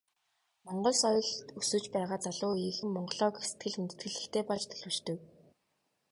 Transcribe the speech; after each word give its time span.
Монгол 0.65 0.95
соёлд 1.01 1.47
өсөж 1.59 1.83
байгаа 1.95 2.19
залуу 2.25 2.51
үеийнхэн 2.55 2.89
Монголоо 2.93 3.31
гэх 3.33 3.45
сэтгэл, 3.49 3.75
хүндэтгэл 3.77 4.15
ихтэй 4.21 4.43
болж 4.47 4.63
төлөвшдөг. 4.67 5.19